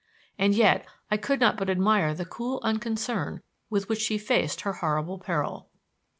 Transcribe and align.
And 0.39 0.55
yet 0.55 0.87
I 1.11 1.17
could 1.17 1.39
not 1.39 1.57
but 1.57 1.69
admire 1.69 2.15
the 2.15 2.25
cool 2.25 2.59
unconcern 2.63 3.43
with 3.69 3.87
which 3.87 4.01
she 4.01 4.17
faced 4.17 4.61
her 4.61 4.73
horrible 4.73 5.19
peril. 5.19 5.69